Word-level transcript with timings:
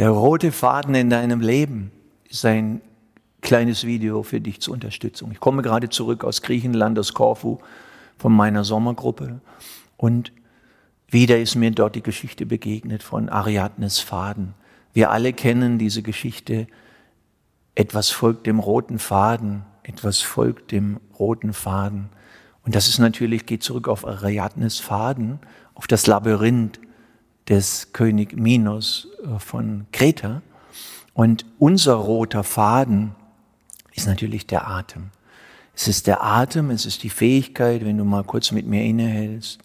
Der 0.00 0.08
rote 0.08 0.50
Faden 0.50 0.94
in 0.94 1.10
deinem 1.10 1.40
Leben 1.40 1.92
ist 2.26 2.46
ein 2.46 2.80
kleines 3.42 3.84
Video 3.84 4.22
für 4.22 4.40
dich 4.40 4.62
zur 4.62 4.72
Unterstützung. 4.72 5.30
Ich 5.30 5.40
komme 5.40 5.60
gerade 5.60 5.90
zurück 5.90 6.24
aus 6.24 6.40
Griechenland, 6.40 6.98
aus 6.98 7.12
Korfu, 7.12 7.58
von 8.16 8.32
meiner 8.32 8.64
Sommergruppe 8.64 9.42
und 9.98 10.32
wieder 11.08 11.38
ist 11.38 11.54
mir 11.54 11.70
dort 11.70 11.96
die 11.96 12.02
Geschichte 12.02 12.46
begegnet 12.46 13.02
von 13.02 13.28
Ariadnes 13.28 13.98
Faden. 13.98 14.54
Wir 14.94 15.10
alle 15.10 15.34
kennen 15.34 15.76
diese 15.76 16.00
Geschichte. 16.00 16.66
Etwas 17.74 18.08
folgt 18.08 18.46
dem 18.46 18.58
roten 18.58 18.98
Faden, 18.98 19.66
etwas 19.82 20.22
folgt 20.22 20.72
dem 20.72 20.98
roten 21.18 21.52
Faden. 21.52 22.08
Und 22.64 22.74
das 22.74 22.88
ist 22.88 23.00
natürlich, 23.00 23.44
geht 23.44 23.62
zurück 23.62 23.86
auf 23.86 24.06
Ariadnes 24.06 24.78
Faden, 24.78 25.40
auf 25.74 25.86
das 25.86 26.06
Labyrinth 26.06 26.80
des 27.50 27.92
König 27.92 28.36
Minos 28.36 29.08
äh, 29.24 29.38
von 29.38 29.86
Kreta. 29.92 30.40
Und 31.12 31.44
unser 31.58 31.94
roter 31.94 32.44
Faden 32.44 33.14
ist 33.92 34.06
natürlich 34.06 34.46
der 34.46 34.68
Atem. 34.68 35.10
Es 35.74 35.88
ist 35.88 36.06
der 36.06 36.22
Atem, 36.22 36.70
es 36.70 36.86
ist 36.86 37.02
die 37.02 37.10
Fähigkeit, 37.10 37.84
wenn 37.84 37.98
du 37.98 38.04
mal 38.04 38.24
kurz 38.24 38.52
mit 38.52 38.66
mir 38.66 38.84
innehältst. 38.84 39.58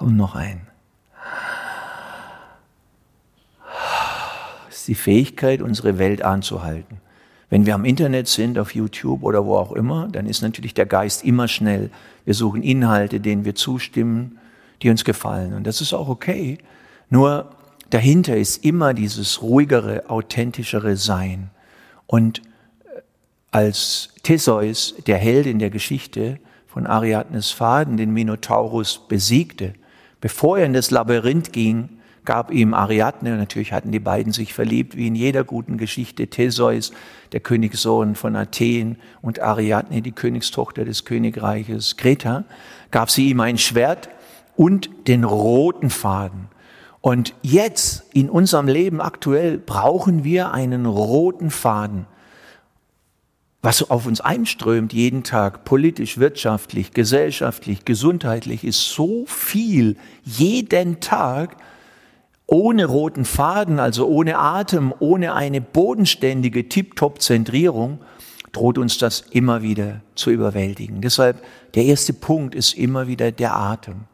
Und 0.00 0.16
noch 0.16 0.34
ein. 0.34 0.73
Ist 4.84 4.88
die 4.88 4.94
Fähigkeit, 4.94 5.62
unsere 5.62 5.98
Welt 5.98 6.20
anzuhalten. 6.20 6.98
Wenn 7.48 7.64
wir 7.64 7.74
am 7.74 7.86
Internet 7.86 8.28
sind, 8.28 8.58
auf 8.58 8.74
YouTube 8.74 9.22
oder 9.22 9.46
wo 9.46 9.56
auch 9.56 9.72
immer, 9.72 10.08
dann 10.12 10.26
ist 10.26 10.42
natürlich 10.42 10.74
der 10.74 10.84
Geist 10.84 11.24
immer 11.24 11.48
schnell. 11.48 11.90
Wir 12.26 12.34
suchen 12.34 12.62
Inhalte, 12.62 13.18
denen 13.18 13.46
wir 13.46 13.54
zustimmen, 13.54 14.38
die 14.82 14.90
uns 14.90 15.06
gefallen. 15.06 15.54
Und 15.54 15.66
das 15.66 15.80
ist 15.80 15.94
auch 15.94 16.08
okay. 16.08 16.58
Nur 17.08 17.48
dahinter 17.88 18.36
ist 18.36 18.62
immer 18.62 18.92
dieses 18.92 19.40
ruhigere, 19.40 20.10
authentischere 20.10 20.98
Sein. 20.98 21.48
Und 22.06 22.40
äh, 22.40 23.00
als 23.50 24.10
Theseus, 24.22 24.96
der 25.06 25.16
Held 25.16 25.46
in 25.46 25.60
der 25.60 25.70
Geschichte 25.70 26.38
von 26.66 26.86
Ariadnes 26.86 27.52
Faden, 27.52 27.96
den 27.96 28.12
Minotaurus 28.12 29.00
besiegte, 29.08 29.72
bevor 30.20 30.58
er 30.58 30.66
in 30.66 30.74
das 30.74 30.90
Labyrinth 30.90 31.54
ging, 31.54 31.88
gab 32.24 32.50
ihm 32.50 32.74
Ariadne, 32.74 33.36
natürlich 33.36 33.72
hatten 33.72 33.92
die 33.92 34.00
beiden 34.00 34.32
sich 34.32 34.54
verliebt, 34.54 34.96
wie 34.96 35.06
in 35.06 35.14
jeder 35.14 35.44
guten 35.44 35.78
Geschichte, 35.78 36.26
Theseus, 36.26 36.92
der 37.32 37.40
Königssohn 37.40 38.14
von 38.14 38.36
Athen, 38.36 38.96
und 39.22 39.40
Ariadne, 39.40 40.02
die 40.02 40.12
Königstochter 40.12 40.84
des 40.84 41.04
Königreiches. 41.04 41.96
Kreta, 41.96 42.44
gab 42.90 43.10
sie 43.10 43.30
ihm 43.30 43.40
ein 43.40 43.58
Schwert 43.58 44.08
und 44.56 44.88
den 45.08 45.24
roten 45.24 45.90
Faden. 45.90 46.48
Und 47.00 47.34
jetzt 47.42 48.04
in 48.14 48.30
unserem 48.30 48.66
Leben 48.66 49.02
aktuell 49.02 49.58
brauchen 49.58 50.24
wir 50.24 50.52
einen 50.52 50.86
roten 50.86 51.50
Faden, 51.50 52.06
was 53.60 53.90
auf 53.90 54.06
uns 54.06 54.20
einströmt 54.20 54.92
jeden 54.92 55.22
Tag, 55.22 55.64
politisch, 55.64 56.18
wirtschaftlich, 56.18 56.92
gesellschaftlich, 56.92 57.84
gesundheitlich, 57.84 58.64
ist 58.64 58.90
so 58.90 59.24
viel 59.26 59.96
jeden 60.22 61.00
Tag, 61.00 61.56
ohne 62.46 62.84
roten 62.84 63.24
Faden, 63.24 63.78
also 63.78 64.06
ohne 64.06 64.38
Atem, 64.38 64.92
ohne 64.98 65.34
eine 65.34 65.60
bodenständige 65.60 66.68
Tip-Top-Zentrierung, 66.68 68.00
droht 68.52 68.78
uns 68.78 68.98
das 68.98 69.22
immer 69.30 69.62
wieder 69.62 70.00
zu 70.14 70.30
überwältigen. 70.30 71.00
Deshalb 71.00 71.42
der 71.74 71.84
erste 71.84 72.12
Punkt 72.12 72.54
ist 72.54 72.74
immer 72.74 73.06
wieder 73.06 73.32
der 73.32 73.56
Atem. 73.56 74.04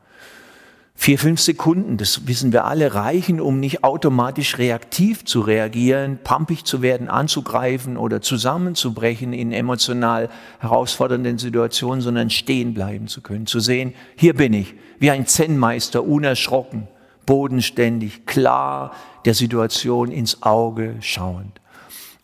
Vier, 0.95 1.19
fünf 1.19 1.41
Sekunden, 1.41 1.97
das 1.97 2.27
wissen 2.27 2.53
wir 2.53 2.67
alle, 2.67 2.95
reichen, 2.95 3.41
um 3.41 3.59
nicht 3.59 3.85
automatisch 3.85 4.59
reaktiv 4.59 5.25
zu 5.25 5.41
reagieren, 5.41 6.19
pumpig 6.23 6.67
zu 6.67 6.83
werden, 6.83 7.09
anzugreifen 7.09 7.97
oder 7.97 8.21
zusammenzubrechen 8.21 9.33
in 9.33 9.51
emotional 9.51 10.29
herausfordernden 10.59 11.39
Situationen, 11.39 12.03
sondern 12.03 12.29
stehen 12.29 12.75
bleiben 12.75 13.09
zu 13.09 13.23
können, 13.23 13.47
zu 13.47 13.61
sehen, 13.61 13.95
hier 14.15 14.35
bin 14.35 14.53
ich, 14.53 14.75
wie 14.99 15.11
ein 15.11 15.27
Zen-Meister, 15.27 16.05
unerschrocken, 16.05 16.87
bodenständig, 17.31 18.27
klar 18.27 18.93
der 19.25 19.35
Situation 19.35 20.11
ins 20.11 20.43
Auge 20.43 20.97
schauend. 20.99 21.61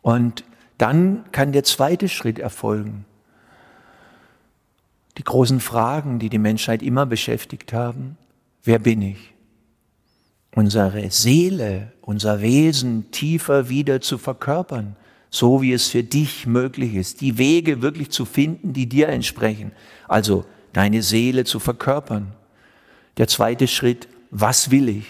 Und 0.02 0.42
dann 0.78 1.24
kann 1.30 1.52
der 1.52 1.62
zweite 1.62 2.08
Schritt 2.08 2.40
erfolgen. 2.40 3.04
Die 5.16 5.22
großen 5.22 5.60
Fragen, 5.60 6.18
die 6.18 6.28
die 6.28 6.40
Menschheit 6.40 6.82
immer 6.82 7.06
beschäftigt 7.06 7.72
haben. 7.72 8.18
Wer 8.64 8.80
bin 8.80 9.00
ich? 9.00 9.32
Unsere 10.56 11.08
Seele, 11.12 11.92
unser 12.00 12.40
Wesen 12.40 13.12
tiefer 13.12 13.68
wieder 13.68 14.00
zu 14.00 14.18
verkörpern, 14.18 14.96
so 15.30 15.62
wie 15.62 15.72
es 15.72 15.86
für 15.86 16.02
dich 16.02 16.48
möglich 16.48 16.96
ist. 16.96 17.20
Die 17.20 17.38
Wege 17.38 17.80
wirklich 17.80 18.10
zu 18.10 18.24
finden, 18.24 18.72
die 18.72 18.88
dir 18.88 19.08
entsprechen. 19.08 19.70
Also 20.08 20.44
deine 20.72 21.02
Seele 21.02 21.44
zu 21.44 21.60
verkörpern. 21.60 22.32
Der 23.18 23.28
zweite 23.28 23.68
Schritt, 23.68 24.08
was 24.30 24.70
will 24.70 24.88
ich? 24.88 25.06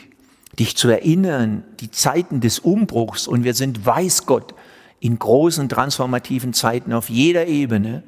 Dich 0.59 0.77
zu 0.77 0.89
erinnern, 0.89 1.65
die 1.81 1.91
Zeiten 1.91 2.41
des 2.41 2.59
Umbruchs, 2.59 3.27
und 3.27 3.45
wir 3.45 3.55
sind, 3.55 3.85
weiß 3.85 4.27
Gott, 4.27 4.55
in 5.01 5.19
großen 5.19 5.69
transformativen 5.69 6.53
Zeiten 6.53 6.93
auf 6.93 7.11
jeder 7.11 7.47
Ebene, 7.47 8.03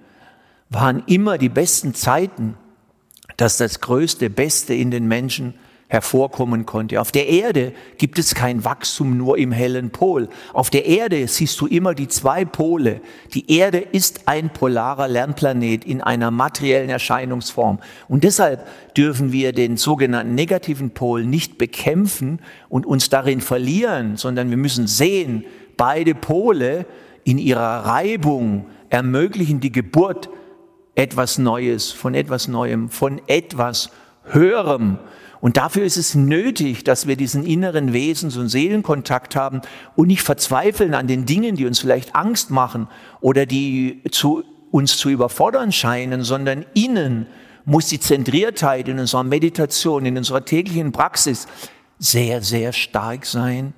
waren 0.70 1.02
immer 1.06 1.38
die 1.38 1.48
besten 1.48 1.94
Zeiten, 1.94 2.56
dass 3.36 3.56
das 3.56 3.80
Größte, 3.80 4.30
Beste 4.30 4.74
in 4.74 4.90
den 4.90 5.06
Menschen 5.06 5.54
hervorkommen 5.88 6.66
konnte. 6.66 7.00
Auf 7.00 7.12
der 7.12 7.28
Erde 7.28 7.72
gibt 7.96 8.18
es 8.18 8.34
kein 8.34 8.64
Wachstum 8.64 9.16
nur 9.16 9.38
im 9.38 9.52
hellen 9.52 9.90
Pol. 9.90 10.28
Auf 10.52 10.68
der 10.68 10.84
Erde 10.84 11.26
siehst 11.26 11.58
du 11.60 11.66
immer 11.66 11.94
die 11.94 12.08
zwei 12.08 12.44
Pole. 12.44 13.00
Die 13.32 13.50
Erde 13.50 13.78
ist 13.78 14.22
ein 14.26 14.50
polarer 14.50 15.08
Lernplanet 15.08 15.86
in 15.86 16.02
einer 16.02 16.30
materiellen 16.30 16.90
Erscheinungsform. 16.90 17.78
Und 18.06 18.24
deshalb 18.24 18.66
dürfen 18.94 19.32
wir 19.32 19.52
den 19.52 19.78
sogenannten 19.78 20.34
negativen 20.34 20.90
Pol 20.90 21.24
nicht 21.24 21.56
bekämpfen 21.56 22.40
und 22.68 22.84
uns 22.84 23.08
darin 23.08 23.40
verlieren, 23.40 24.18
sondern 24.18 24.50
wir 24.50 24.58
müssen 24.58 24.86
sehen, 24.86 25.44
beide 25.78 26.14
Pole 26.14 26.84
in 27.24 27.38
ihrer 27.38 27.86
Reibung 27.86 28.66
ermöglichen 28.90 29.60
die 29.60 29.72
Geburt 29.72 30.28
etwas 30.94 31.38
Neues, 31.38 31.92
von 31.92 32.14
etwas 32.14 32.48
Neuem, 32.48 32.90
von 32.90 33.22
etwas 33.26 33.90
Höherem. 34.24 34.98
Und 35.40 35.56
dafür 35.56 35.84
ist 35.84 35.96
es 35.96 36.14
nötig, 36.14 36.84
dass 36.84 37.06
wir 37.06 37.16
diesen 37.16 37.44
inneren 37.44 37.92
Wesens- 37.92 38.36
und 38.36 38.48
Seelenkontakt 38.48 39.36
haben 39.36 39.60
und 39.94 40.08
nicht 40.08 40.22
verzweifeln 40.22 40.94
an 40.94 41.06
den 41.06 41.26
Dingen, 41.26 41.56
die 41.56 41.66
uns 41.66 41.78
vielleicht 41.78 42.14
Angst 42.14 42.50
machen 42.50 42.88
oder 43.20 43.46
die 43.46 44.02
zu, 44.10 44.42
uns 44.70 44.96
zu 44.96 45.10
überfordern 45.10 45.70
scheinen, 45.70 46.22
sondern 46.22 46.66
innen 46.74 47.26
muss 47.64 47.86
die 47.86 48.00
Zentriertheit 48.00 48.88
in 48.88 48.98
unserer 48.98 49.22
Meditation, 49.22 50.06
in 50.06 50.16
unserer 50.16 50.44
täglichen 50.44 50.90
Praxis 50.90 51.46
sehr, 51.98 52.42
sehr 52.42 52.72
stark 52.72 53.26
sein. 53.26 53.74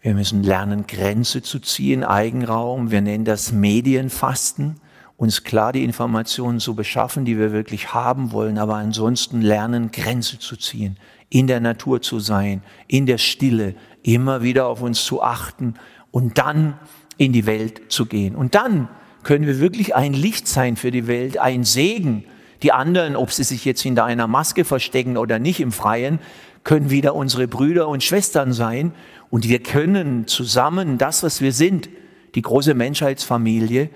Wir 0.00 0.14
müssen 0.14 0.42
lernen, 0.42 0.86
Grenze 0.86 1.42
zu 1.42 1.58
ziehen, 1.58 2.04
Eigenraum. 2.04 2.90
Wir 2.90 3.00
nennen 3.00 3.24
das 3.24 3.52
Medienfasten 3.52 4.80
uns 5.18 5.42
klar 5.42 5.72
die 5.72 5.82
Informationen 5.82 6.60
zu 6.60 6.76
beschaffen, 6.76 7.24
die 7.24 7.36
wir 7.36 7.52
wirklich 7.52 7.92
haben 7.92 8.30
wollen, 8.30 8.56
aber 8.56 8.76
ansonsten 8.76 9.42
lernen, 9.42 9.90
Grenze 9.90 10.38
zu 10.38 10.56
ziehen, 10.56 10.96
in 11.28 11.48
der 11.48 11.58
Natur 11.58 12.00
zu 12.00 12.20
sein, 12.20 12.62
in 12.86 13.04
der 13.04 13.18
Stille, 13.18 13.74
immer 14.04 14.42
wieder 14.42 14.68
auf 14.68 14.80
uns 14.80 15.04
zu 15.04 15.20
achten 15.20 15.74
und 16.12 16.38
dann 16.38 16.78
in 17.16 17.32
die 17.32 17.46
Welt 17.46 17.90
zu 17.92 18.06
gehen. 18.06 18.36
Und 18.36 18.54
dann 18.54 18.88
können 19.24 19.44
wir 19.44 19.58
wirklich 19.58 19.96
ein 19.96 20.12
Licht 20.12 20.46
sein 20.46 20.76
für 20.76 20.92
die 20.92 21.08
Welt, 21.08 21.36
ein 21.36 21.64
Segen. 21.64 22.24
Die 22.62 22.70
anderen, 22.70 23.16
ob 23.16 23.32
sie 23.32 23.42
sich 23.42 23.64
jetzt 23.64 23.82
hinter 23.82 24.04
einer 24.04 24.28
Maske 24.28 24.64
verstecken 24.64 25.16
oder 25.16 25.40
nicht 25.40 25.58
im 25.58 25.72
Freien, 25.72 26.20
können 26.62 26.90
wieder 26.90 27.16
unsere 27.16 27.48
Brüder 27.48 27.88
und 27.88 28.04
Schwestern 28.04 28.52
sein 28.52 28.92
und 29.30 29.48
wir 29.48 29.62
können 29.64 30.28
zusammen 30.28 30.96
das, 30.96 31.24
was 31.24 31.40
wir 31.40 31.52
sind, 31.52 31.88
die 32.36 32.42
große 32.42 32.74
Menschheitsfamilie, 32.74 33.90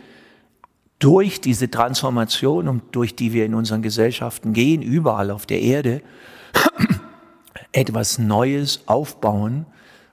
durch 1.02 1.40
diese 1.40 1.68
Transformation, 1.68 2.68
und 2.68 2.82
durch 2.92 3.16
die 3.16 3.32
wir 3.32 3.44
in 3.44 3.54
unseren 3.54 3.82
Gesellschaften 3.82 4.52
gehen, 4.52 4.82
überall 4.82 5.32
auf 5.32 5.46
der 5.46 5.60
Erde, 5.60 6.00
etwas 7.72 8.18
Neues 8.18 8.82
aufbauen, 8.86 9.66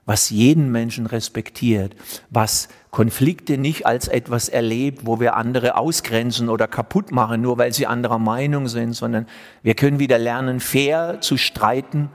was 0.04 0.30
jeden 0.30 0.72
Menschen 0.72 1.06
respektiert, 1.06 1.94
was 2.30 2.68
Konflikte 2.90 3.56
nicht 3.56 3.86
als 3.86 4.08
etwas 4.08 4.48
erlebt, 4.48 5.06
wo 5.06 5.20
wir 5.20 5.36
andere 5.36 5.76
ausgrenzen 5.76 6.48
oder 6.48 6.66
kaputt 6.66 7.12
machen, 7.12 7.40
nur 7.40 7.56
weil 7.56 7.72
sie 7.72 7.86
anderer 7.86 8.18
Meinung 8.18 8.66
sind, 8.66 8.94
sondern 8.94 9.28
wir 9.62 9.74
können 9.74 10.00
wieder 10.00 10.18
lernen, 10.18 10.58
fair 10.58 11.20
zu 11.20 11.36
streiten 11.36 12.08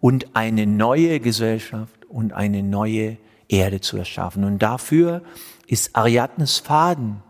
und 0.00 0.34
eine 0.34 0.66
neue 0.66 1.20
Gesellschaft 1.20 2.06
und 2.08 2.32
eine 2.32 2.62
neue 2.62 3.18
Erde 3.48 3.82
zu 3.82 3.98
erschaffen. 3.98 4.44
Und 4.44 4.60
dafür 4.60 5.20
ist 5.66 5.94
Ariadnes 5.94 6.60
Faden 6.60 7.22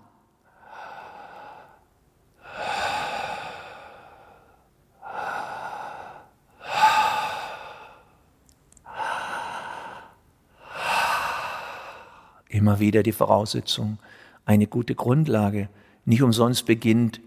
immer 12.54 12.78
wieder 12.78 13.02
die 13.02 13.12
Voraussetzung, 13.12 13.98
eine 14.44 14.66
gute 14.66 14.94
Grundlage. 14.94 15.68
Nicht 16.04 16.22
umsonst 16.22 16.66
beginnt, 16.66 17.20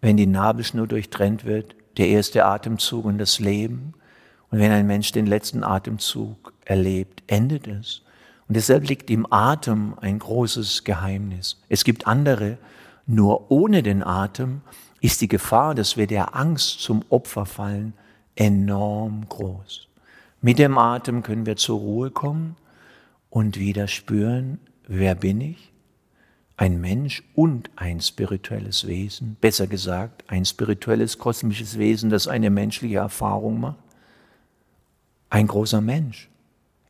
wenn 0.00 0.16
die 0.16 0.26
Nabelschnur 0.26 0.86
durchtrennt 0.86 1.44
wird, 1.44 1.76
der 1.98 2.08
erste 2.08 2.46
Atemzug 2.46 3.04
und 3.04 3.18
das 3.18 3.38
Leben. 3.38 3.92
Und 4.50 4.58
wenn 4.58 4.72
ein 4.72 4.86
Mensch 4.86 5.12
den 5.12 5.26
letzten 5.26 5.62
Atemzug 5.62 6.54
erlebt, 6.64 7.22
endet 7.26 7.68
es. 7.68 8.02
Und 8.48 8.56
deshalb 8.56 8.88
liegt 8.88 9.10
im 9.10 9.30
Atem 9.30 9.94
ein 10.00 10.18
großes 10.18 10.84
Geheimnis. 10.84 11.60
Es 11.68 11.84
gibt 11.84 12.06
andere, 12.06 12.58
nur 13.06 13.50
ohne 13.50 13.82
den 13.82 14.02
Atem 14.02 14.62
ist 15.00 15.20
die 15.20 15.28
Gefahr, 15.28 15.74
dass 15.74 15.96
wir 15.96 16.06
der 16.06 16.34
Angst 16.34 16.80
zum 16.80 17.04
Opfer 17.10 17.44
fallen, 17.44 17.92
enorm 18.36 19.28
groß. 19.28 19.88
Mit 20.40 20.58
dem 20.58 20.78
Atem 20.78 21.22
können 21.22 21.44
wir 21.44 21.56
zur 21.56 21.78
Ruhe 21.78 22.10
kommen 22.10 22.56
und 23.32 23.58
wieder 23.58 23.88
spüren, 23.88 24.58
wer 24.86 25.14
bin 25.14 25.40
ich? 25.40 25.72
Ein 26.58 26.82
Mensch 26.82 27.22
und 27.34 27.70
ein 27.76 28.02
spirituelles 28.02 28.86
Wesen, 28.86 29.38
besser 29.40 29.66
gesagt, 29.66 30.24
ein 30.28 30.44
spirituelles 30.44 31.16
kosmisches 31.16 31.78
Wesen, 31.78 32.10
das 32.10 32.28
eine 32.28 32.50
menschliche 32.50 32.98
Erfahrung 32.98 33.58
macht. 33.58 33.78
Ein 35.30 35.46
großer 35.46 35.80
Mensch. 35.80 36.28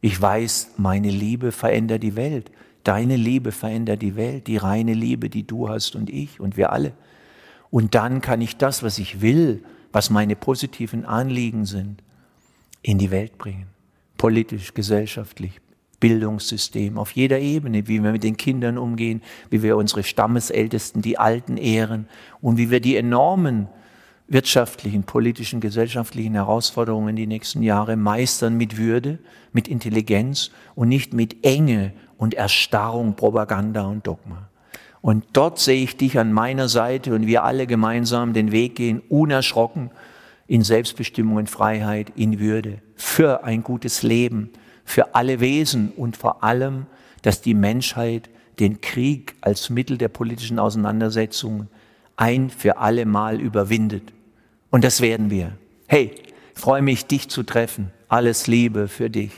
Ich 0.00 0.20
weiß, 0.20 0.72
meine 0.78 1.10
Liebe 1.10 1.52
verändert 1.52 2.02
die 2.02 2.16
Welt. 2.16 2.50
Deine 2.82 3.14
Liebe 3.14 3.52
verändert 3.52 4.02
die 4.02 4.16
Welt, 4.16 4.48
die 4.48 4.56
reine 4.56 4.94
Liebe, 4.94 5.30
die 5.30 5.46
du 5.46 5.68
hast 5.68 5.94
und 5.94 6.10
ich 6.10 6.40
und 6.40 6.56
wir 6.56 6.72
alle. 6.72 6.92
Und 7.70 7.94
dann 7.94 8.20
kann 8.20 8.40
ich 8.40 8.56
das, 8.56 8.82
was 8.82 8.98
ich 8.98 9.20
will, 9.20 9.62
was 9.92 10.10
meine 10.10 10.34
positiven 10.34 11.04
Anliegen 11.04 11.66
sind, 11.66 12.02
in 12.82 12.98
die 12.98 13.12
Welt 13.12 13.38
bringen. 13.38 13.68
Politisch, 14.18 14.74
gesellschaftlich, 14.74 15.60
Bildungssystem, 16.02 16.98
auf 16.98 17.12
jeder 17.12 17.38
Ebene, 17.38 17.86
wie 17.86 18.02
wir 18.02 18.10
mit 18.10 18.24
den 18.24 18.36
Kindern 18.36 18.76
umgehen, 18.76 19.22
wie 19.50 19.62
wir 19.62 19.76
unsere 19.76 20.02
Stammesältesten, 20.02 21.00
die 21.00 21.16
Alten 21.16 21.56
ehren 21.56 22.08
und 22.40 22.56
wie 22.56 22.72
wir 22.72 22.80
die 22.80 22.96
enormen 22.96 23.68
wirtschaftlichen, 24.26 25.04
politischen, 25.04 25.60
gesellschaftlichen 25.60 26.34
Herausforderungen 26.34 27.14
die 27.14 27.28
nächsten 27.28 27.62
Jahre 27.62 27.94
meistern 27.94 28.56
mit 28.56 28.78
Würde, 28.78 29.20
mit 29.52 29.68
Intelligenz 29.68 30.50
und 30.74 30.88
nicht 30.88 31.14
mit 31.14 31.44
Enge 31.44 31.92
und 32.18 32.34
Erstarrung, 32.34 33.14
Propaganda 33.14 33.82
und 33.86 34.04
Dogma. 34.04 34.48
Und 35.02 35.24
dort 35.34 35.60
sehe 35.60 35.84
ich 35.84 35.96
dich 35.96 36.18
an 36.18 36.32
meiner 36.32 36.68
Seite 36.68 37.14
und 37.14 37.28
wir 37.28 37.44
alle 37.44 37.68
gemeinsam 37.68 38.32
den 38.32 38.50
Weg 38.50 38.74
gehen, 38.74 39.02
unerschrocken 39.08 39.92
in 40.48 40.64
Selbstbestimmung, 40.64 41.38
in 41.38 41.46
Freiheit, 41.46 42.12
in 42.16 42.40
Würde, 42.40 42.82
für 42.96 43.44
ein 43.44 43.62
gutes 43.62 44.02
Leben, 44.02 44.50
für 44.84 45.14
alle 45.14 45.40
Wesen 45.40 45.92
und 45.96 46.16
vor 46.16 46.42
allem, 46.42 46.86
dass 47.22 47.40
die 47.40 47.54
Menschheit 47.54 48.28
den 48.58 48.80
Krieg 48.80 49.34
als 49.40 49.70
Mittel 49.70 49.98
der 49.98 50.08
politischen 50.08 50.58
Auseinandersetzung 50.58 51.68
ein 52.16 52.50
für 52.50 52.78
alle 52.78 53.06
Mal 53.06 53.40
überwindet. 53.40 54.12
Und 54.70 54.84
das 54.84 55.00
werden 55.00 55.30
wir. 55.30 55.52
Hey, 55.86 56.14
freue 56.54 56.82
mich, 56.82 57.06
dich 57.06 57.28
zu 57.28 57.42
treffen. 57.42 57.90
Alles 58.08 58.46
Liebe 58.46 58.88
für 58.88 59.10
dich. 59.10 59.32